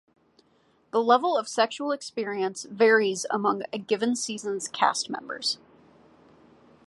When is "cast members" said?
4.67-5.59